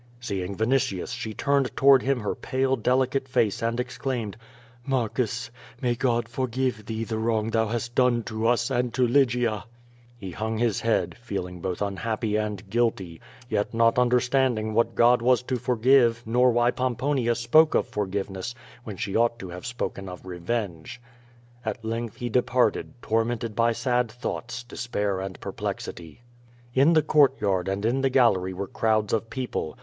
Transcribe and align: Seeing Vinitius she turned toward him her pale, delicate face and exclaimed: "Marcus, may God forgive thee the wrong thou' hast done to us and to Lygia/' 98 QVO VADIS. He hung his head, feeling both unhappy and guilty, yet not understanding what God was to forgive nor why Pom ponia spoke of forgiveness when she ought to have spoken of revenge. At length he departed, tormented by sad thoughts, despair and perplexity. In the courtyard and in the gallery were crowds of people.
Seeing 0.19 0.55
Vinitius 0.57 1.13
she 1.15 1.35
turned 1.35 1.75
toward 1.77 2.01
him 2.01 2.21
her 2.21 2.33
pale, 2.33 2.75
delicate 2.75 3.27
face 3.27 3.61
and 3.61 3.79
exclaimed: 3.79 4.35
"Marcus, 4.83 5.51
may 5.79 5.93
God 5.93 6.27
forgive 6.27 6.87
thee 6.87 7.03
the 7.03 7.19
wrong 7.19 7.51
thou' 7.51 7.67
hast 7.67 7.93
done 7.93 8.23
to 8.23 8.47
us 8.47 8.71
and 8.71 8.91
to 8.95 9.03
Lygia/' 9.03 9.17
98 9.61 9.61
QVO 9.61 9.61
VADIS. 9.61 9.69
He 10.17 10.31
hung 10.31 10.57
his 10.57 10.81
head, 10.81 11.15
feeling 11.21 11.61
both 11.61 11.83
unhappy 11.83 12.35
and 12.35 12.67
guilty, 12.67 13.21
yet 13.47 13.75
not 13.75 13.99
understanding 13.99 14.73
what 14.73 14.95
God 14.95 15.21
was 15.21 15.43
to 15.43 15.57
forgive 15.57 16.23
nor 16.25 16.49
why 16.49 16.71
Pom 16.71 16.95
ponia 16.95 17.37
spoke 17.37 17.75
of 17.75 17.85
forgiveness 17.87 18.55
when 18.83 18.97
she 18.97 19.15
ought 19.15 19.37
to 19.37 19.49
have 19.49 19.67
spoken 19.67 20.09
of 20.09 20.25
revenge. 20.25 20.99
At 21.63 21.85
length 21.85 22.15
he 22.15 22.29
departed, 22.29 22.91
tormented 23.03 23.55
by 23.55 23.73
sad 23.73 24.09
thoughts, 24.11 24.63
despair 24.63 25.19
and 25.19 25.39
perplexity. 25.39 26.21
In 26.73 26.93
the 26.93 27.03
courtyard 27.03 27.67
and 27.67 27.85
in 27.85 28.01
the 28.01 28.09
gallery 28.09 28.51
were 28.55 28.65
crowds 28.65 29.13
of 29.13 29.29
people. 29.29 29.77